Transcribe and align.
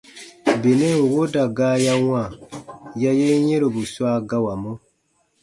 Benɛn 0.61 1.01
wooda 1.11 1.43
gaa 1.57 1.75
ya 1.85 1.93
wãa 2.07 2.27
ya 3.01 3.09
yen 3.19 3.43
yɛ̃robu 3.49 3.81
swa 3.93 4.11
gawamɔ. 4.29 4.71